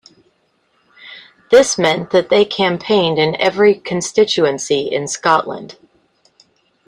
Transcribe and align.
This 1.51 1.77
meant 1.77 2.09
that 2.09 2.29
they 2.29 2.43
campaigned 2.43 3.19
in 3.19 3.35
every 3.39 3.75
constituency 3.75 4.87
in 4.91 5.07
Scotland. 5.07 5.77